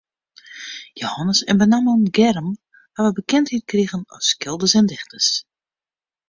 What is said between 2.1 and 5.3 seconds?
Germ hawwe bekendheid krigen as skilders en dichters.